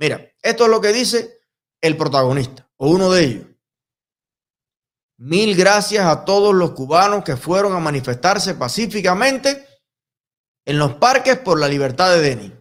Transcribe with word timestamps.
Mira, 0.00 0.32
esto 0.42 0.64
es 0.64 0.70
lo 0.70 0.80
que 0.80 0.94
dice 0.94 1.42
el 1.82 1.94
protagonista 1.98 2.66
o 2.78 2.88
uno 2.88 3.10
de 3.10 3.22
ellos. 3.22 3.46
Mil 5.18 5.54
gracias 5.54 6.06
a 6.06 6.24
todos 6.24 6.54
los 6.54 6.70
cubanos 6.70 7.22
que 7.22 7.36
fueron 7.36 7.74
a 7.74 7.80
manifestarse 7.80 8.54
pacíficamente 8.54 9.66
en 10.64 10.78
los 10.78 10.94
parques 10.94 11.38
por 11.38 11.60
la 11.60 11.68
libertad 11.68 12.14
de 12.14 12.22
Denis. 12.22 12.52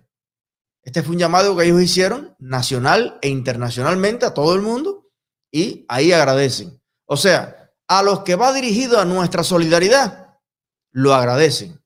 Este 0.84 1.02
fue 1.02 1.14
un 1.14 1.20
llamado 1.20 1.56
que 1.56 1.64
ellos 1.64 1.82
hicieron 1.82 2.36
nacional 2.40 3.18
e 3.22 3.30
internacionalmente 3.30 4.26
a 4.26 4.34
todo 4.34 4.54
el 4.54 4.62
mundo 4.62 5.10
y 5.50 5.86
ahí 5.88 6.12
agradecen. 6.12 6.82
O 7.06 7.16
sea, 7.16 7.72
a 7.88 8.04
los 8.04 8.24
que 8.24 8.36
va 8.36 8.52
dirigido 8.52 9.00
a 9.00 9.06
nuestra 9.06 9.46
solidaridad, 9.46 10.38
lo 10.92 11.14
agradecen. 11.14 11.82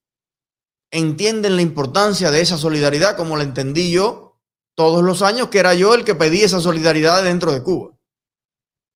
Entienden 0.89 1.55
la 1.57 1.61
importancia 1.61 2.31
de 2.31 2.41
esa 2.41 2.57
solidaridad 2.57 3.15
como 3.15 3.37
la 3.37 3.43
entendí 3.43 3.91
yo 3.91 4.32
todos 4.75 5.03
los 5.03 5.21
años, 5.21 5.49
que 5.49 5.59
era 5.59 5.73
yo 5.73 5.93
el 5.93 6.03
que 6.03 6.15
pedí 6.15 6.41
esa 6.41 6.59
solidaridad 6.59 7.23
dentro 7.23 7.51
de 7.51 7.61
Cuba. 7.61 7.91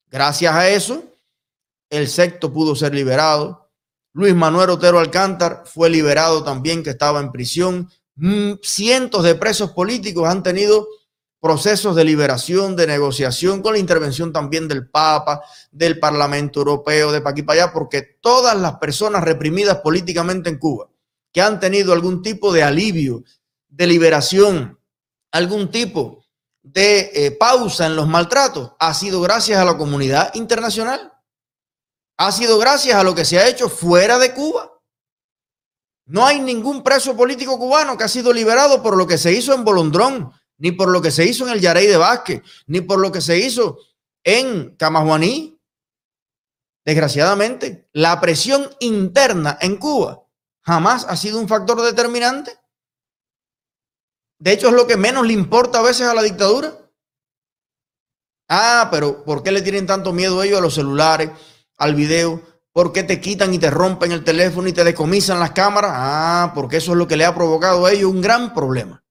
Gracias 0.10 0.54
a 0.54 0.70
eso, 0.70 1.04
el 1.90 2.08
secto 2.08 2.52
pudo 2.52 2.76
ser 2.76 2.94
liberado. 2.94 3.70
Luis 4.14 4.34
Manuel 4.34 4.72
Otero 4.72 5.00
Alcántar 5.00 5.64
fue 5.66 5.90
liberado 5.90 6.44
también, 6.44 6.84
que 6.84 6.90
estaba 6.90 7.20
en 7.20 7.32
prisión. 7.32 7.90
Mm, 8.16 8.54
cientos 8.64 9.24
de 9.24 9.36
presos 9.36 9.72
políticos 9.72 10.28
han 10.28 10.42
tenido 10.42 10.88
procesos 11.40 11.96
de 11.96 12.04
liberación, 12.04 12.76
de 12.76 12.88
negociación, 12.88 13.62
con 13.62 13.74
la 13.74 13.80
intervención 13.80 14.34
también 14.34 14.68
del 14.68 14.90
Papa, 14.90 15.44
del 15.72 16.00
Parlamento 16.00 16.60
Europeo, 16.62 17.12
de 17.12 17.22
pa' 17.22 17.30
aquí 17.30 17.44
para 17.44 17.64
allá, 17.64 17.74
porque 17.74 18.02
todas 18.02 18.58
las 18.58 18.78
personas 18.78 19.24
reprimidas 19.24 19.78
políticamente 19.78 20.50
en 20.50 20.58
Cuba, 20.58 20.90
que 21.32 21.42
han 21.42 21.60
tenido 21.60 21.94
algún 21.94 22.24
tipo 22.24 22.52
de 22.52 22.64
alivio, 22.64 23.24
de 23.70 23.86
liberación, 23.86 24.80
algún 25.32 25.72
tipo 25.72 26.24
de 26.64 27.12
eh, 27.14 27.32
pausa 27.32 27.86
en 27.86 27.96
los 27.96 28.08
maltratos, 28.08 28.74
ha 28.80 28.94
sido 28.94 29.22
gracias 29.22 29.60
a 29.60 29.66
la 29.66 29.78
comunidad 29.78 30.34
internacional 30.36 31.14
ha 32.18 32.32
sido 32.32 32.58
gracias 32.58 32.96
a 32.96 33.04
lo 33.04 33.14
que 33.14 33.26
se 33.26 33.40
ha 33.40 33.48
hecho 33.48 33.70
fuera 33.70 34.18
de 34.18 34.34
Cuba. 34.34 34.74
No 36.08 36.26
hay 36.26 36.40
ningún 36.40 36.84
preso 36.84 37.16
político 37.16 37.60
cubano 37.60 37.98
que 37.98 38.06
ha 38.06 38.10
sido 38.10 38.34
liberado 38.34 38.82
por 38.82 38.98
lo 38.98 39.06
que 39.06 39.18
se 39.18 39.34
hizo 39.34 39.54
en 39.54 39.64
Bolondrón, 39.64 40.32
ni 40.58 40.72
por 40.72 40.90
lo 40.90 41.02
que 41.02 41.12
se 41.12 41.26
hizo 41.26 41.46
en 41.46 41.54
el 41.54 41.62
Yarey 41.62 41.86
de 41.86 41.98
Vázquez, 41.98 42.42
ni 42.66 42.82
por 42.82 43.00
lo 43.00 43.12
que 43.12 43.22
se 43.22 43.38
hizo 43.38 43.78
en 44.24 44.76
Camajuaní. 44.78 45.62
Desgraciadamente, 46.86 47.88
la 47.92 48.20
presión 48.20 48.70
interna 48.80 49.58
en 49.62 49.78
Cuba 49.78 50.24
jamás 50.62 51.06
ha 51.08 51.16
sido 51.18 51.40
un 51.40 51.48
factor 51.48 51.82
determinante. 51.82 52.58
De 54.40 54.52
hecho, 54.52 54.68
es 54.68 54.74
lo 54.74 54.88
que 54.88 54.98
menos 54.98 55.26
le 55.26 55.34
importa 55.34 55.80
a 55.80 55.84
veces 55.84 56.08
a 56.08 56.14
la 56.14 56.24
dictadura. 56.24 56.74
Ah, 58.50 58.88
pero 58.92 59.24
¿por 59.24 59.44
qué 59.44 59.52
le 59.52 59.62
tienen 59.62 59.86
tanto 59.86 60.14
miedo 60.14 60.42
ellos 60.42 60.60
a 60.60 60.62
los 60.62 60.76
celulares? 60.76 61.32
al 61.78 61.96
video? 61.96 62.42
¿Por 62.74 62.94
qué 62.94 63.04
te 63.04 63.20
quitan 63.20 63.54
y 63.54 63.60
te 63.60 63.72
rompen 63.72 64.12
el 64.12 64.24
teléfono 64.24 64.68
y 64.68 64.74
te 64.74 64.84
decomisan 64.84 65.40
las 65.40 65.52
cámaras? 65.52 65.92
Ah, 65.94 66.52
porque 66.54 66.78
eso 66.78 66.92
es 66.92 66.98
lo 66.98 67.08
que 67.08 67.18
le 67.18 67.26
ha 67.26 67.34
provocado 67.34 67.86
a 67.86 67.92
ellos 67.92 68.12
un 68.12 68.22
gran 68.22 68.54
problema. 68.54 69.04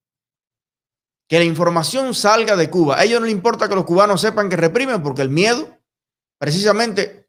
Que 1.29 1.39
la 1.39 1.45
información 1.45 2.15
salga 2.15 2.55
de 2.55 2.71
Cuba. 2.71 2.99
A 2.99 3.05
ellos 3.05 3.19
no 3.19 3.27
les 3.27 3.35
importa 3.35 3.69
que 3.69 3.75
los 3.75 3.85
cubanos 3.85 4.21
sepan 4.21 4.49
que 4.49 4.57
reprimen 4.57 5.03
porque 5.03 5.23
el 5.23 5.31
miedo 5.31 5.79
precisamente 6.39 7.29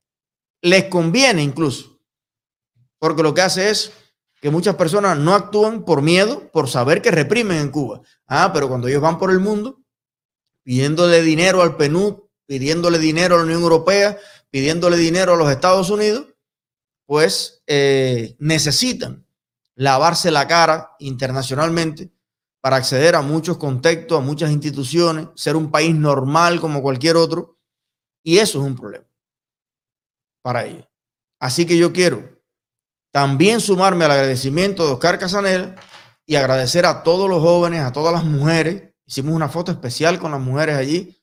les 0.62 0.86
conviene 0.86 1.42
incluso. 1.42 2.00
Porque 3.00 3.24
lo 3.24 3.34
que 3.34 3.42
hace 3.42 3.72
es 3.72 3.92
que 4.42 4.50
muchas 4.50 4.76
personas 4.76 5.18
no 5.18 5.34
actúan 5.34 5.84
por 5.84 6.02
miedo, 6.02 6.50
por 6.52 6.70
saber 6.70 7.02
que 7.02 7.12
reprimen 7.12 7.58
en 7.58 7.72
Cuba. 7.72 8.02
Ah, 8.28 8.52
pero 8.54 8.68
cuando 8.68 8.88
ellos 8.88 9.02
van 9.02 9.18
por 9.18 9.32
el 9.32 9.40
mundo 9.40 9.80
pidiéndole 10.64 11.22
dinero 11.22 11.62
al 11.62 11.78
PNUD, 11.78 12.24
pidiéndole 12.46 13.00
dinero 13.00 13.36
a 13.36 13.38
la 13.38 13.46
Unión 13.46 13.62
Europea, 13.62 14.18
pidiéndole 14.50 14.98
dinero 14.98 15.34
a 15.34 15.38
los 15.38 15.50
Estados 15.50 15.90
Unidos, 15.90 16.28
pues 17.06 17.64
eh, 17.68 18.36
necesitan 18.40 19.26
lavarse 19.76 20.30
la 20.30 20.46
cara 20.46 20.92
internacionalmente 21.00 22.12
para 22.60 22.76
acceder 22.76 23.16
a 23.16 23.22
muchos 23.22 23.58
contextos, 23.58 24.18
a 24.20 24.22
muchas 24.22 24.52
instituciones, 24.52 25.30
ser 25.36 25.56
un 25.56 25.72
país 25.72 25.96
normal 25.96 26.60
como 26.60 26.82
cualquier 26.82 27.16
otro. 27.16 27.58
Y 28.22 28.40
eso 28.40 28.60
es 28.60 28.66
un 28.66 28.76
problema 28.76 29.06
para 30.42 30.66
ellos. 30.66 30.86
Así 31.40 31.66
que 31.66 31.78
yo 31.78 31.94
quiero 31.94 32.37
también 33.18 33.62
sumarme 33.62 34.06
al 34.06 34.12
agradecimiento 34.12 34.86
de 34.86 34.94
Oscar 34.94 35.18
Casanel 35.18 35.74
y 36.24 36.36
agradecer 36.36 36.86
a 36.86 37.02
todos 37.02 37.28
los 37.28 37.42
jóvenes, 37.42 37.82
a 37.82 37.92
todas 37.92 38.14
las 38.14 38.24
mujeres. 38.24 38.94
Hicimos 39.08 39.34
una 39.34 39.50
foto 39.50 39.72
especial 39.72 40.20
con 40.20 40.34
las 40.34 40.40
mujeres 40.40 40.76
allí 40.76 41.20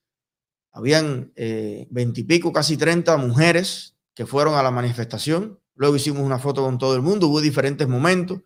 habían 0.72 1.32
eh, 1.36 1.86
veintipico, 1.90 2.52
casi 2.52 2.76
treinta 2.76 3.16
mujeres 3.16 3.94
que 4.12 4.26
fueron 4.26 4.56
a 4.56 4.62
la 4.64 4.72
manifestación. 4.72 5.60
Luego 5.76 5.94
hicimos 5.94 6.24
una 6.24 6.40
foto 6.40 6.64
con 6.64 6.78
todo 6.78 6.96
el 6.96 7.02
mundo, 7.02 7.28
hubo 7.28 7.40
diferentes 7.40 7.86
momentos. 7.86 8.40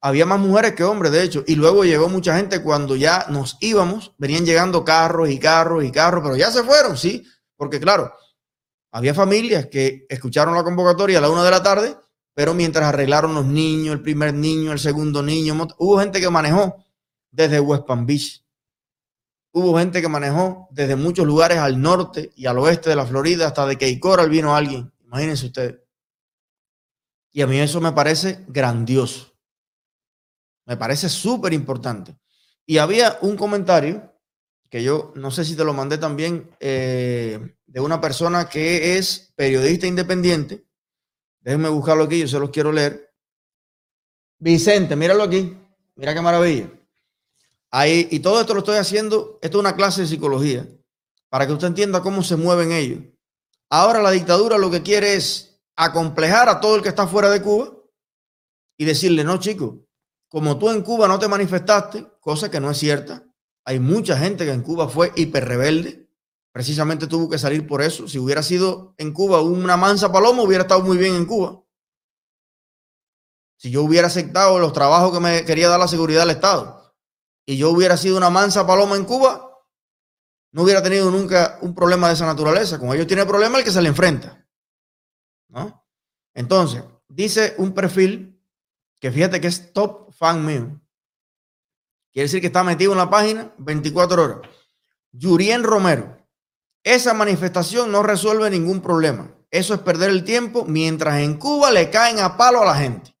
Había 0.00 0.26
más 0.26 0.40
mujeres 0.40 0.72
que 0.72 0.82
hombres, 0.82 1.12
de 1.12 1.22
hecho, 1.22 1.44
y 1.46 1.54
luego 1.54 1.84
llegó 1.84 2.08
mucha 2.08 2.36
gente 2.36 2.60
cuando 2.60 2.96
ya 2.96 3.26
nos 3.28 3.56
íbamos, 3.60 4.16
venían 4.18 4.44
llegando 4.44 4.84
carros 4.84 5.30
y 5.30 5.38
carros 5.38 5.84
y 5.84 5.92
carros, 5.92 6.24
pero 6.24 6.34
ya 6.34 6.50
se 6.50 6.64
fueron, 6.64 6.96
sí, 6.96 7.24
porque 7.56 7.78
claro, 7.78 8.12
había 8.92 9.14
familias 9.14 9.66
que 9.66 10.06
escucharon 10.08 10.54
la 10.54 10.64
convocatoria 10.64 11.18
a 11.18 11.20
la 11.20 11.30
una 11.30 11.44
de 11.44 11.50
la 11.50 11.62
tarde, 11.62 11.96
pero 12.34 12.54
mientras 12.54 12.84
arreglaron 12.84 13.34
los 13.34 13.46
niños, 13.46 13.94
el 13.94 14.02
primer 14.02 14.34
niño, 14.34 14.72
el 14.72 14.78
segundo 14.78 15.22
niño, 15.22 15.68
hubo 15.78 15.98
gente 15.98 16.20
que 16.20 16.30
manejó 16.30 16.84
desde 17.30 17.60
West 17.60 17.84
Palm 17.84 18.06
Beach, 18.06 18.44
Hubo 19.52 19.76
gente 19.76 20.00
que 20.00 20.08
manejó 20.08 20.68
desde 20.70 20.94
muchos 20.94 21.26
lugares 21.26 21.58
al 21.58 21.80
norte 21.80 22.32
y 22.36 22.46
al 22.46 22.58
oeste 22.58 22.90
de 22.90 22.96
la 22.96 23.04
Florida, 23.04 23.48
hasta 23.48 23.66
de 23.66 23.74
Cape 23.74 23.98
Coral 23.98 24.30
vino 24.30 24.54
alguien. 24.54 24.92
Imagínense 25.04 25.46
ustedes. 25.46 25.76
Y 27.32 27.42
a 27.42 27.46
mí 27.48 27.58
eso 27.58 27.80
me 27.80 27.92
parece 27.92 28.44
grandioso. 28.46 29.34
Me 30.66 30.76
parece 30.76 31.08
súper 31.08 31.52
importante. 31.52 32.16
Y 32.64 32.78
había 32.78 33.18
un 33.22 33.36
comentario 33.36 34.09
que 34.70 34.82
yo 34.84 35.12
no 35.16 35.30
sé 35.30 35.44
si 35.44 35.56
te 35.56 35.64
lo 35.64 35.74
mandé 35.74 35.98
también 35.98 36.48
eh, 36.60 37.56
de 37.66 37.80
una 37.80 38.00
persona 38.00 38.48
que 38.48 38.96
es 38.96 39.32
periodista 39.34 39.86
independiente. 39.86 40.64
Déjenme 41.40 41.68
buscarlo 41.68 42.04
aquí, 42.04 42.20
yo 42.20 42.28
se 42.28 42.38
los 42.38 42.50
quiero 42.50 42.70
leer. 42.70 43.12
Vicente, 44.38 44.94
míralo 44.94 45.24
aquí. 45.24 45.56
Mira 45.96 46.14
qué 46.14 46.20
maravilla. 46.20 46.70
Ahí, 47.72 48.08
y 48.10 48.20
todo 48.20 48.40
esto 48.40 48.54
lo 48.54 48.60
estoy 48.60 48.76
haciendo, 48.76 49.38
esto 49.42 49.58
es 49.58 49.60
una 49.60 49.76
clase 49.76 50.02
de 50.02 50.06
psicología, 50.08 50.66
para 51.28 51.46
que 51.46 51.52
usted 51.52 51.68
entienda 51.68 52.00
cómo 52.00 52.22
se 52.22 52.36
mueven 52.36 52.72
ellos. 52.72 53.00
Ahora 53.68 54.02
la 54.02 54.10
dictadura 54.10 54.58
lo 54.58 54.70
que 54.70 54.82
quiere 54.82 55.14
es 55.14 55.60
acomplejar 55.76 56.48
a 56.48 56.60
todo 56.60 56.76
el 56.76 56.82
que 56.82 56.88
está 56.88 57.06
fuera 57.06 57.30
de 57.30 57.42
Cuba 57.42 57.72
y 58.76 58.84
decirle, 58.84 59.22
no, 59.24 59.38
chico, 59.38 59.86
como 60.28 60.58
tú 60.58 60.70
en 60.70 60.82
Cuba 60.82 61.06
no 61.06 61.18
te 61.18 61.28
manifestaste, 61.28 62.06
cosa 62.20 62.50
que 62.50 62.60
no 62.60 62.70
es 62.70 62.78
cierta, 62.78 63.24
hay 63.70 63.78
mucha 63.78 64.18
gente 64.18 64.44
que 64.44 64.50
en 64.50 64.62
Cuba 64.62 64.88
fue 64.88 65.12
hiper 65.14 65.46
rebelde, 65.46 66.10
precisamente 66.50 67.06
tuvo 67.06 67.30
que 67.30 67.38
salir 67.38 67.68
por 67.68 67.82
eso. 67.82 68.08
Si 68.08 68.18
hubiera 68.18 68.42
sido 68.42 68.96
en 68.98 69.12
Cuba 69.12 69.42
una 69.42 69.76
mansa 69.76 70.10
paloma, 70.10 70.42
hubiera 70.42 70.62
estado 70.62 70.82
muy 70.82 70.96
bien 70.98 71.14
en 71.14 71.24
Cuba. 71.24 71.62
Si 73.56 73.70
yo 73.70 73.84
hubiera 73.84 74.08
aceptado 74.08 74.58
los 74.58 74.72
trabajos 74.72 75.12
que 75.12 75.20
me 75.20 75.44
quería 75.44 75.68
dar 75.68 75.78
la 75.78 75.86
seguridad 75.86 76.22
del 76.22 76.30
Estado 76.30 76.96
y 77.46 77.58
yo 77.58 77.70
hubiera 77.70 77.96
sido 77.96 78.16
una 78.16 78.28
mansa 78.28 78.66
paloma 78.66 78.96
en 78.96 79.04
Cuba, 79.04 79.56
no 80.50 80.62
hubiera 80.62 80.82
tenido 80.82 81.08
nunca 81.08 81.56
un 81.62 81.72
problema 81.72 82.08
de 82.08 82.14
esa 82.14 82.26
naturaleza. 82.26 82.76
Como 82.76 82.92
ellos 82.92 83.06
tienen 83.06 83.28
problema, 83.28 83.58
el 83.58 83.64
que 83.64 83.70
se 83.70 83.82
le 83.82 83.88
enfrenta. 83.88 84.48
Entonces, 86.34 86.82
dice 87.08 87.54
un 87.58 87.72
perfil 87.72 88.36
que 88.98 89.12
fíjate 89.12 89.40
que 89.40 89.46
es 89.46 89.72
top 89.72 90.12
fan 90.12 90.44
mío. 90.44 90.80
Quiere 92.12 92.24
decir 92.24 92.40
que 92.40 92.48
está 92.48 92.64
metido 92.64 92.92
en 92.92 92.98
la 92.98 93.10
página 93.10 93.54
24 93.58 94.22
horas. 94.22 94.50
Yurien 95.12 95.62
Romero. 95.62 96.16
Esa 96.82 97.14
manifestación 97.14 97.92
no 97.92 98.02
resuelve 98.02 98.50
ningún 98.50 98.80
problema. 98.80 99.34
Eso 99.50 99.74
es 99.74 99.80
perder 99.80 100.10
el 100.10 100.24
tiempo 100.24 100.64
mientras 100.64 101.20
en 101.20 101.36
Cuba 101.36 101.70
le 101.70 101.90
caen 101.90 102.20
a 102.20 102.36
palo 102.36 102.62
a 102.62 102.66
la 102.66 102.74
gente. 102.74 103.16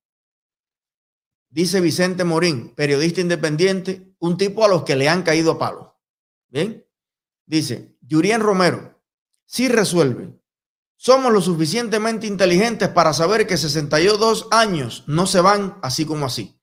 Dice 1.48 1.80
Vicente 1.80 2.22
Morín, 2.22 2.74
periodista 2.74 3.20
independiente, 3.20 4.14
un 4.20 4.36
tipo 4.36 4.64
a 4.64 4.68
los 4.68 4.84
que 4.84 4.94
le 4.94 5.08
han 5.08 5.22
caído 5.22 5.52
a 5.52 5.58
palo. 5.58 6.00
Bien. 6.48 6.86
Dice, 7.44 7.96
Yurien 8.00 8.40
Romero, 8.40 9.02
sí 9.44 9.68
resuelve. 9.68 10.40
Somos 10.96 11.32
lo 11.32 11.40
suficientemente 11.40 12.26
inteligentes 12.26 12.88
para 12.90 13.12
saber 13.12 13.46
que 13.46 13.56
62 13.56 14.46
años 14.52 15.02
no 15.06 15.26
se 15.26 15.40
van 15.40 15.78
así 15.82 16.06
como 16.06 16.26
así. 16.26 16.60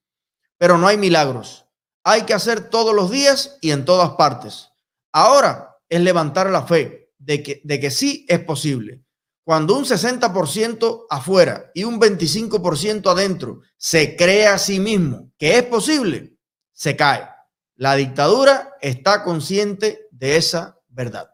Pero 0.58 0.78
no 0.78 0.88
hay 0.88 0.98
milagros. 0.98 1.67
Hay 2.10 2.22
que 2.22 2.34
hacer 2.34 2.70
todos 2.70 2.96
los 2.96 3.12
días 3.12 3.58
y 3.60 3.72
en 3.72 3.84
todas 3.84 4.12
partes. 4.12 4.70
Ahora 5.12 5.76
es 5.90 6.00
levantar 6.00 6.50
la 6.50 6.66
fe 6.66 7.12
de 7.18 7.44
que, 7.44 7.60
de 7.66 7.82
que 7.82 7.92
sí 7.92 8.26
es 8.30 8.40
posible. 8.40 9.04
Cuando 9.44 9.78
un 9.78 9.84
60% 9.84 11.08
afuera 11.10 11.70
y 11.74 11.84
un 11.84 12.00
25% 12.00 13.12
adentro 13.12 13.60
se 13.76 14.16
cree 14.16 14.48
a 14.48 14.58
sí 14.58 14.80
mismo 14.80 15.34
que 15.38 15.58
es 15.58 15.64
posible, 15.64 16.38
se 16.72 16.96
cae. 16.96 17.28
La 17.76 17.96
dictadura 17.96 18.76
está 18.80 19.26
consciente 19.26 20.08
de 20.10 20.38
esa 20.38 20.80
verdad. 20.88 21.30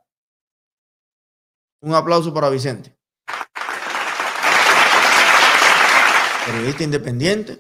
Un 1.82 1.94
aplauso 1.94 2.34
para 2.34 2.50
Vicente. 2.50 2.98
Periodista 6.48 6.84
independiente, 6.84 7.60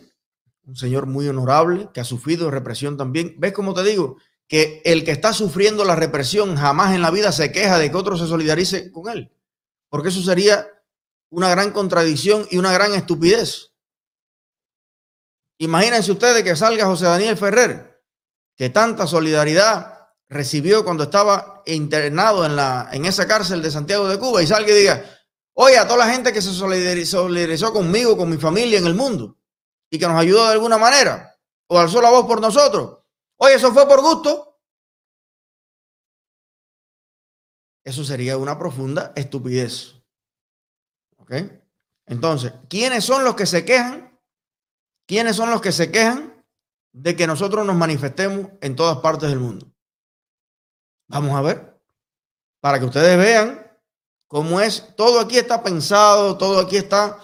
un 0.65 0.75
señor 0.75 1.07
muy 1.07 1.27
honorable 1.27 1.89
que 1.93 2.01
ha 2.01 2.05
sufrido 2.05 2.49
represión 2.49 2.97
también. 2.97 3.35
¿Ves 3.37 3.53
cómo 3.53 3.73
te 3.73 3.83
digo? 3.83 4.17
Que 4.47 4.81
el 4.85 5.03
que 5.03 5.11
está 5.11 5.33
sufriendo 5.33 5.83
la 5.83 5.95
represión 5.95 6.55
jamás 6.55 6.95
en 6.95 7.01
la 7.01 7.11
vida 7.11 7.31
se 7.31 7.51
queja 7.51 7.79
de 7.79 7.91
que 7.91 7.97
otro 7.97 8.17
se 8.17 8.27
solidarice 8.27 8.91
con 8.91 9.09
él. 9.09 9.31
Porque 9.89 10.09
eso 10.09 10.21
sería 10.21 10.67
una 11.29 11.49
gran 11.49 11.71
contradicción 11.71 12.47
y 12.49 12.57
una 12.57 12.71
gran 12.71 12.93
estupidez. 12.93 13.71
Imagínense 15.57 16.11
ustedes 16.11 16.43
que 16.43 16.55
salga 16.55 16.85
José 16.85 17.05
Daniel 17.05 17.37
Ferrer, 17.37 18.01
que 18.55 18.69
tanta 18.69 19.07
solidaridad 19.07 20.09
recibió 20.29 20.83
cuando 20.83 21.03
estaba 21.03 21.61
internado 21.65 22.45
en, 22.45 22.55
la, 22.55 22.89
en 22.91 23.05
esa 23.05 23.27
cárcel 23.27 23.61
de 23.61 23.71
Santiago 23.71 24.07
de 24.07 24.17
Cuba 24.17 24.41
y 24.41 24.47
salga 24.47 24.71
y 24.71 24.75
diga, 24.75 25.05
oye, 25.53 25.77
a 25.77 25.87
toda 25.87 26.05
la 26.05 26.11
gente 26.11 26.33
que 26.33 26.41
se 26.41 26.51
solidarizó 26.51 27.73
conmigo, 27.73 28.17
con 28.17 28.29
mi 28.29 28.37
familia 28.37 28.79
en 28.79 28.87
el 28.87 28.95
mundo 28.95 29.37
y 29.93 29.99
que 29.99 30.07
nos 30.07 30.19
ayudó 30.19 30.47
de 30.47 30.53
alguna 30.53 30.79
manera 30.79 31.37
o 31.67 31.77
alzó 31.77 32.01
la 32.01 32.09
voz 32.09 32.25
por 32.25 32.41
nosotros, 32.41 32.97
oye, 33.37 33.53
eso 33.53 33.71
fue 33.71 33.87
por 33.87 34.01
gusto. 34.01 34.59
Eso 37.83 38.03
sería 38.03 38.35
una 38.37 38.57
profunda 38.57 39.13
estupidez. 39.15 39.93
¿Ok? 41.17 41.33
Entonces, 42.07 42.53
¿quiénes 42.67 43.03
son 43.03 43.23
los 43.23 43.35
que 43.35 43.45
se 43.45 43.63
quejan? 43.65 44.19
¿Quiénes 45.05 45.35
son 45.35 45.51
los 45.51 45.61
que 45.61 45.71
se 45.71 45.91
quejan 45.91 46.43
de 46.91 47.15
que 47.15 47.27
nosotros 47.27 47.63
nos 47.63 47.75
manifestemos 47.75 48.49
en 48.61 48.75
todas 48.75 48.97
partes 48.97 49.29
del 49.29 49.39
mundo? 49.39 49.71
Vamos 51.07 51.35
a 51.35 51.41
ver, 51.41 51.79
para 52.61 52.79
que 52.79 52.85
ustedes 52.85 53.15
vean 53.15 53.71
cómo 54.27 54.59
es, 54.59 54.95
todo 54.95 55.19
aquí 55.19 55.37
está 55.37 55.61
pensado, 55.61 56.35
todo 56.35 56.59
aquí 56.59 56.77
está 56.77 57.19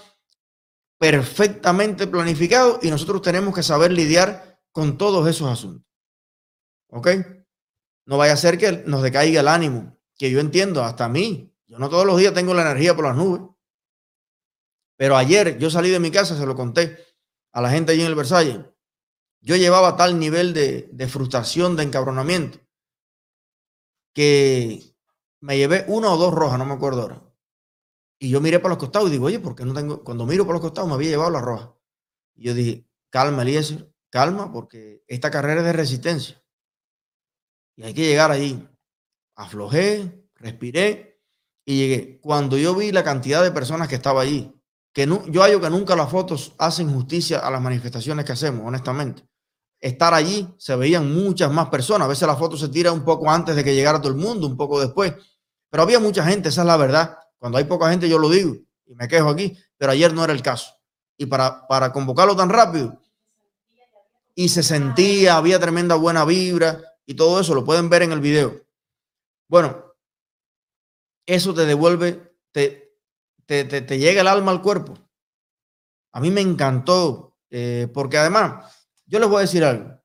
perfectamente 0.99 2.05
planificado 2.05 2.79
y 2.81 2.91
nosotros 2.91 3.21
tenemos 3.21 3.55
que 3.55 3.63
saber 3.63 3.91
lidiar 3.91 4.59
con 4.71 4.97
todos 4.97 5.27
esos 5.27 5.49
asuntos. 5.49 5.89
¿Ok? 6.89 7.07
No 8.05 8.17
vaya 8.17 8.33
a 8.33 8.37
ser 8.37 8.57
que 8.57 8.83
nos 8.85 9.01
decaiga 9.01 9.39
el 9.39 9.47
ánimo, 9.47 9.97
que 10.17 10.29
yo 10.29 10.39
entiendo, 10.39 10.83
hasta 10.83 11.05
a 11.05 11.09
mí, 11.09 11.55
yo 11.67 11.79
no 11.79 11.89
todos 11.89 12.05
los 12.05 12.17
días 12.17 12.33
tengo 12.33 12.53
la 12.53 12.63
energía 12.63 12.95
por 12.95 13.05
las 13.05 13.15
nubes. 13.15 13.41
Pero 14.97 15.15
ayer 15.15 15.57
yo 15.57 15.69
salí 15.69 15.89
de 15.89 15.99
mi 15.99 16.11
casa, 16.11 16.37
se 16.37 16.45
lo 16.45 16.55
conté 16.55 16.97
a 17.53 17.61
la 17.61 17.69
gente 17.69 17.93
allí 17.93 18.01
en 18.01 18.07
el 18.07 18.15
Versalles. 18.15 18.59
Yo 19.41 19.55
llevaba 19.55 19.95
tal 19.95 20.19
nivel 20.19 20.53
de, 20.53 21.07
frustración, 21.07 21.77
de 21.77 21.83
encabronamiento, 21.83 22.59
que 24.13 24.95
me 25.39 25.57
llevé 25.57 25.85
una 25.87 26.11
o 26.11 26.17
dos 26.17 26.33
rojas, 26.33 26.59
no 26.59 26.65
me 26.65 26.73
acuerdo 26.73 27.03
ahora. 27.03 27.28
Y 28.19 28.29
yo 28.29 28.41
miré 28.41 28.59
para 28.59 28.75
los 28.75 28.77
costados 28.77 29.07
y 29.07 29.13
digo, 29.13 29.25
oye, 29.25 29.39
¿por 29.39 29.55
qué 29.55 29.63
no 29.63 29.73
tengo? 29.73 30.03
Cuando 30.03 30.25
miro 30.25 30.45
para 30.45 30.55
los 30.55 30.61
costados 30.61 30.89
me 30.89 30.95
había 30.95 31.09
llevado 31.09 31.31
la 31.31 31.41
roja. 31.41 31.73
Y 32.35 32.43
yo 32.43 32.53
dije, 32.53 32.85
calma, 33.09 33.43
Eliezer, 33.43 33.89
calma, 34.09 34.51
porque 34.51 35.03
esta 35.07 35.31
carrera 35.31 35.61
es 35.61 35.67
de 35.67 35.73
resistencia. 35.73 36.43
Y 37.77 37.83
hay 37.83 37.93
que 37.93 38.05
llegar 38.05 38.29
allí. 38.29 38.67
Aflojé, 39.35 40.27
respiré 40.35 41.21
y 41.63 41.77
llegué. 41.77 42.19
Cuando 42.19 42.57
yo 42.57 42.75
vi 42.75 42.91
la 42.91 43.05
cantidad 43.05 43.41
de 43.41 43.51
personas 43.51 43.87
que 43.87 43.95
estaba 43.95 44.21
allí, 44.21 44.53
que 44.91 45.05
yo 45.05 45.41
hallo 45.41 45.61
que 45.61 45.69
nunca 45.69 45.95
las 45.95 46.09
fotos 46.09 46.53
hacen 46.57 46.93
justicia 46.93 47.39
a 47.39 47.49
las 47.49 47.61
manifestaciones 47.61 48.25
que 48.25 48.33
hacemos, 48.33 48.67
honestamente. 48.67 49.23
Estar 49.79 50.13
allí 50.13 50.53
se 50.57 50.75
veían 50.75 51.13
muchas 51.13 51.49
más 51.53 51.69
personas. 51.69 52.05
A 52.05 52.09
veces 52.09 52.27
la 52.27 52.35
foto 52.35 52.57
se 52.57 52.67
tira 52.67 52.91
un 52.91 53.05
poco 53.05 53.31
antes 53.31 53.55
de 53.55 53.63
que 53.63 53.73
llegara 53.73 54.01
todo 54.01 54.11
el 54.11 54.17
mundo, 54.17 54.45
un 54.45 54.57
poco 54.57 54.77
después. 54.79 55.13
Pero 55.69 55.83
había 55.83 55.99
mucha 55.99 56.25
gente, 56.25 56.49
esa 56.49 56.61
es 56.61 56.67
la 56.67 56.75
verdad. 56.75 57.17
Cuando 57.39 57.57
hay 57.57 57.63
poca 57.63 57.89
gente 57.89 58.07
yo 58.07 58.19
lo 58.19 58.29
digo 58.29 58.55
y 58.85 58.95
me 58.95 59.07
quejo 59.07 59.29
aquí, 59.29 59.57
pero 59.77 59.93
ayer 59.93 60.13
no 60.13 60.23
era 60.23 60.33
el 60.33 60.41
caso. 60.41 60.73
Y 61.17 61.25
para, 61.25 61.67
para 61.67 61.91
convocarlo 61.91 62.35
tan 62.35 62.49
rápido, 62.49 62.99
y 64.35 64.49
se 64.49 64.63
sentía, 64.63 65.35
había 65.35 65.59
tremenda 65.59 65.95
buena 65.95 66.23
vibra 66.23 66.81
y 67.05 67.13
todo 67.13 67.39
eso, 67.41 67.53
lo 67.53 67.65
pueden 67.65 67.89
ver 67.89 68.03
en 68.03 68.13
el 68.13 68.21
video. 68.21 68.55
Bueno, 69.49 69.83
eso 71.25 71.53
te 71.53 71.65
devuelve, 71.65 72.35
te, 72.51 72.95
te, 73.45 73.97
llega 73.97 74.21
el 74.21 74.27
alma 74.27 74.51
al 74.51 74.61
cuerpo. 74.61 74.97
A 76.13 76.21
mí 76.21 76.31
me 76.31 76.41
encantó, 76.41 77.35
eh, 77.49 77.89
porque 77.93 78.17
además, 78.17 78.73
yo 79.05 79.19
les 79.19 79.27
voy 79.27 79.39
a 79.39 79.41
decir 79.41 79.63
algo, 79.63 79.99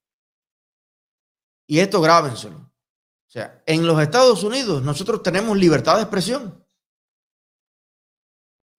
y 1.67 1.79
esto 1.79 2.01
grábenselo. 2.01 2.59
O 2.59 3.31
sea, 3.31 3.63
en 3.67 3.87
los 3.87 4.01
Estados 4.01 4.43
Unidos 4.43 4.83
nosotros 4.83 5.23
tenemos 5.23 5.57
libertad 5.57 5.97
de 5.97 6.03
expresión 6.03 6.64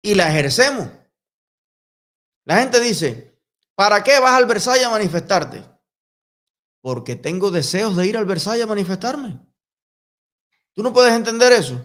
y 0.06 0.14
la 0.14 0.30
ejercemos. 0.30 0.88
La 2.46 2.60
gente 2.60 2.80
dice, 2.80 3.42
¿para 3.74 4.04
qué 4.04 4.20
vas 4.20 4.34
al 4.34 4.46
Versalles 4.46 4.86
a 4.86 4.92
manifestarte? 4.92 5.66
Porque 6.80 7.16
tengo 7.16 7.50
deseos 7.50 7.96
de 7.96 8.06
ir 8.06 8.16
al 8.16 8.26
Versalles 8.26 8.66
a 8.66 8.68
manifestarme. 8.68 9.40
¿Tú 10.74 10.84
no 10.84 10.94
puedes 10.94 11.12
entender 11.12 11.52
eso? 11.54 11.84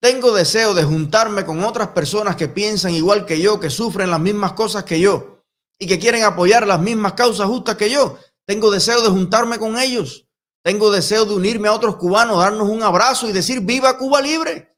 Tengo 0.00 0.32
deseo 0.32 0.72
de 0.72 0.84
juntarme 0.84 1.44
con 1.44 1.62
otras 1.62 1.88
personas 1.88 2.34
que 2.34 2.48
piensan 2.48 2.92
igual 2.92 3.26
que 3.26 3.38
yo, 3.38 3.60
que 3.60 3.68
sufren 3.68 4.10
las 4.10 4.20
mismas 4.20 4.54
cosas 4.54 4.84
que 4.84 4.98
yo 4.98 5.44
y 5.78 5.86
que 5.86 5.98
quieren 5.98 6.24
apoyar 6.24 6.66
las 6.66 6.80
mismas 6.80 7.12
causas 7.12 7.46
justas 7.46 7.76
que 7.76 7.90
yo. 7.90 8.18
Tengo 8.46 8.70
deseo 8.70 9.02
de 9.02 9.10
juntarme 9.10 9.58
con 9.58 9.78
ellos. 9.78 10.26
Tengo 10.62 10.90
deseo 10.90 11.26
de 11.26 11.34
unirme 11.34 11.68
a 11.68 11.74
otros 11.74 11.96
cubanos, 11.96 12.38
darnos 12.38 12.70
un 12.70 12.82
abrazo 12.82 13.28
y 13.28 13.32
decir 13.32 13.60
viva 13.60 13.98
Cuba 13.98 14.22
libre. 14.22 14.77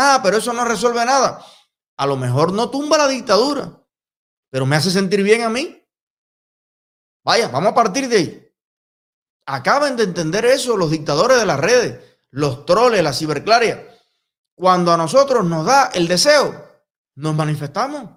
Ah, 0.00 0.20
pero 0.22 0.36
eso 0.36 0.52
no 0.52 0.64
resuelve 0.64 1.04
nada. 1.04 1.44
A 1.96 2.06
lo 2.06 2.16
mejor 2.16 2.52
no 2.52 2.70
tumba 2.70 2.96
la 2.96 3.08
dictadura, 3.08 3.82
pero 4.50 4.64
me 4.64 4.76
hace 4.76 4.90
sentir 4.90 5.22
bien 5.22 5.42
a 5.42 5.48
mí. 5.48 5.84
Vaya, 7.24 7.48
vamos 7.48 7.72
a 7.72 7.74
partir 7.74 8.08
de 8.08 8.16
ahí. 8.16 8.54
Acaben 9.46 9.96
de 9.96 10.04
entender 10.04 10.44
eso 10.44 10.76
los 10.76 10.90
dictadores 10.90 11.38
de 11.38 11.46
las 11.46 11.58
redes 11.58 12.08
los 12.30 12.66
troles, 12.66 13.02
la 13.02 13.12
ciberclaria. 13.12 13.86
Cuando 14.54 14.92
a 14.92 14.96
nosotros 14.96 15.44
nos 15.44 15.64
da 15.64 15.90
el 15.94 16.08
deseo, 16.08 16.66
nos 17.14 17.34
manifestamos. 17.34 18.10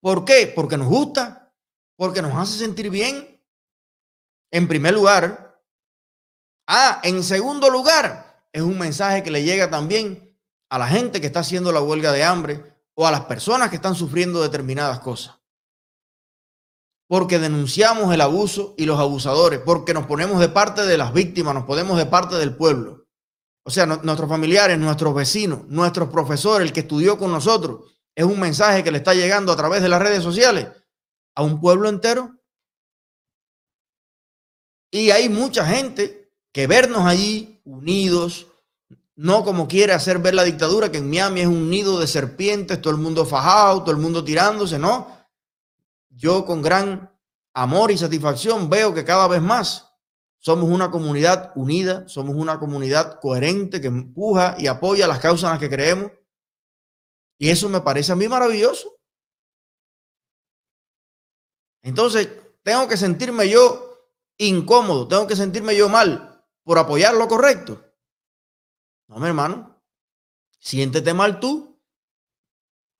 ¿Por 0.00 0.24
qué? 0.24 0.52
Porque 0.54 0.76
nos 0.76 0.88
gusta, 0.88 1.52
porque 1.96 2.22
nos 2.22 2.34
hace 2.34 2.58
sentir 2.58 2.90
bien. 2.90 3.42
En 4.50 4.68
primer 4.68 4.94
lugar. 4.94 5.60
Ah, 6.66 7.00
en 7.02 7.24
segundo 7.24 7.70
lugar, 7.70 8.44
es 8.52 8.62
un 8.62 8.78
mensaje 8.78 9.22
que 9.22 9.30
le 9.30 9.42
llega 9.42 9.70
también 9.70 10.27
a 10.70 10.78
la 10.78 10.86
gente 10.86 11.20
que 11.20 11.26
está 11.28 11.40
haciendo 11.40 11.72
la 11.72 11.80
huelga 11.80 12.12
de 12.12 12.24
hambre 12.24 12.62
o 12.94 13.06
a 13.06 13.10
las 13.10 13.24
personas 13.24 13.70
que 13.70 13.76
están 13.76 13.94
sufriendo 13.94 14.42
determinadas 14.42 15.00
cosas 15.00 15.38
porque 17.08 17.38
denunciamos 17.38 18.12
el 18.14 18.20
abuso 18.20 18.74
y 18.76 18.84
los 18.84 19.00
abusadores, 19.00 19.60
porque 19.60 19.94
nos 19.94 20.06
ponemos 20.06 20.38
de 20.38 20.50
parte 20.50 20.82
de 20.82 20.98
las 20.98 21.12
víctimas, 21.12 21.54
nos 21.54 21.64
ponemos 21.64 21.96
de 21.96 22.06
parte 22.06 22.36
del 22.36 22.54
pueblo. 22.54 23.06
O 23.64 23.70
sea, 23.70 23.86
nuestros 23.86 24.28
familiares, 24.28 24.78
nuestros 24.78 25.14
vecinos, 25.14 25.66
nuestros 25.68 26.10
profesores, 26.10 26.66
el 26.66 26.72
que 26.72 26.80
estudió 26.80 27.18
con 27.18 27.32
nosotros, 27.32 27.98
es 28.14 28.24
un 28.24 28.38
mensaje 28.38 28.84
que 28.84 28.90
le 28.90 28.98
está 28.98 29.14
llegando 29.14 29.52
a 29.52 29.56
través 29.56 29.82
de 29.82 29.88
las 29.88 30.00
redes 30.00 30.22
sociales 30.22 30.68
a 31.34 31.42
un 31.42 31.60
pueblo 31.60 31.88
entero. 31.88 32.34
Y 34.90 35.10
hay 35.10 35.28
mucha 35.28 35.66
gente 35.66 36.30
que 36.52 36.66
vernos 36.66 37.06
allí 37.06 37.60
unidos, 37.64 38.46
no 39.18 39.44
como 39.44 39.66
quiere 39.66 39.92
hacer 39.92 40.20
ver 40.20 40.34
la 40.34 40.44
dictadura, 40.44 40.92
que 40.92 40.98
en 40.98 41.10
Miami 41.10 41.40
es 41.40 41.48
un 41.48 41.68
nido 41.68 41.98
de 41.98 42.06
serpientes, 42.06 42.80
todo 42.80 42.92
el 42.92 43.00
mundo 43.00 43.26
fajado, 43.26 43.80
todo 43.80 43.90
el 43.90 44.00
mundo 44.00 44.24
tirándose, 44.24 44.78
no 44.78 45.18
yo 46.18 46.44
con 46.44 46.62
gran 46.62 47.12
amor 47.54 47.90
y 47.90 47.98
satisfacción 47.98 48.68
veo 48.68 48.92
que 48.92 49.04
cada 49.04 49.28
vez 49.28 49.40
más 49.40 49.88
somos 50.38 50.68
una 50.68 50.90
comunidad 50.90 51.52
unida, 51.54 52.08
somos 52.08 52.36
una 52.36 52.58
comunidad 52.58 53.20
coherente 53.20 53.80
que 53.80 53.88
empuja 53.88 54.56
y 54.58 54.66
apoya 54.66 55.06
las 55.06 55.20
causas 55.20 55.44
en 55.44 55.50
las 55.50 55.58
que 55.58 55.70
creemos. 55.70 56.12
Y 57.38 57.50
eso 57.50 57.68
me 57.68 57.80
parece 57.80 58.12
a 58.12 58.16
mí 58.16 58.28
maravilloso. 58.28 58.96
Entonces, 61.82 62.28
tengo 62.62 62.86
que 62.88 62.96
sentirme 62.96 63.48
yo 63.48 63.96
incómodo, 64.38 65.06
tengo 65.08 65.26
que 65.26 65.36
sentirme 65.36 65.76
yo 65.76 65.88
mal 65.88 66.44
por 66.64 66.78
apoyar 66.78 67.14
lo 67.14 67.26
correcto. 67.28 67.87
No, 69.08 69.18
mi 69.18 69.26
hermano, 69.26 69.82
siéntete 70.58 71.14
mal 71.14 71.40
tú, 71.40 71.80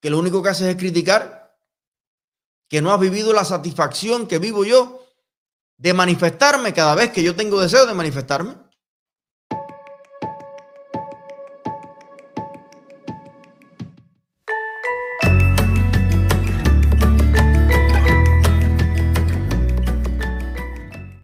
que 0.01 0.11
lo 0.11 0.19
único 0.19 0.43
que 0.43 0.49
haces 0.49 0.69
es 0.69 0.77
criticar 0.77 1.39
que 2.69 2.83
no 2.83 2.93
has 2.93 3.01
vivido 3.01 3.33
la 3.33 3.45
satisfacción 3.45 4.27
que 4.27 4.39
vivo 4.39 4.65
yo 4.65 5.07
de 5.77 5.95
manifestarme 5.95 6.75
cada 6.75 6.95
vez 6.95 7.13
que 7.13 7.23
yo 7.23 7.35
tengo 7.35 7.61
deseo 7.61 7.87
de 7.87 7.95
manifestarme. 7.95 8.57